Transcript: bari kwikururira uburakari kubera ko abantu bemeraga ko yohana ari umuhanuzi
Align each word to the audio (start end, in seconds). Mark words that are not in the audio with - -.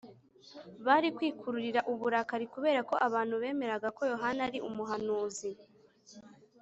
bari 0.85 1.07
kwikururira 1.15 1.79
uburakari 1.91 2.45
kubera 2.53 2.79
ko 2.89 2.95
abantu 3.07 3.35
bemeraga 3.41 3.87
ko 3.97 4.01
yohana 4.11 4.41
ari 4.49 4.59
umuhanuzi 4.69 5.49